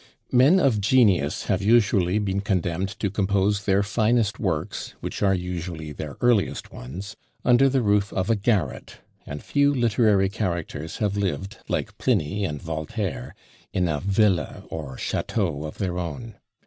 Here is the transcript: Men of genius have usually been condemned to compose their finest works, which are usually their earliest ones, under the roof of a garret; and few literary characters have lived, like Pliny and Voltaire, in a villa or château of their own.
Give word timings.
Men 0.31 0.59
of 0.59 0.81
genius 0.81 1.43
have 1.43 1.61
usually 1.61 2.17
been 2.17 2.41
condemned 2.41 2.89
to 3.01 3.11
compose 3.11 3.65
their 3.65 3.83
finest 3.83 4.39
works, 4.39 4.95
which 4.99 5.21
are 5.21 5.35
usually 5.35 5.91
their 5.91 6.17
earliest 6.21 6.71
ones, 6.73 7.15
under 7.45 7.69
the 7.69 7.83
roof 7.83 8.11
of 8.11 8.27
a 8.27 8.35
garret; 8.35 8.95
and 9.27 9.43
few 9.43 9.71
literary 9.71 10.27
characters 10.27 10.97
have 10.97 11.15
lived, 11.15 11.59
like 11.67 11.99
Pliny 11.99 12.45
and 12.45 12.59
Voltaire, 12.59 13.35
in 13.73 13.87
a 13.87 13.99
villa 13.99 14.63
or 14.71 14.97
château 14.97 15.67
of 15.67 15.77
their 15.77 15.99
own. 15.99 16.33